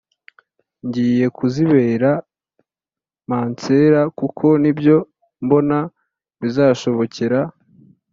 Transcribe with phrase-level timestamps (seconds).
[0.87, 2.11] ngiye kuzibera
[3.29, 4.97] mansera kuko nibyo
[5.43, 5.77] mbona
[6.41, 7.39] bizashobokera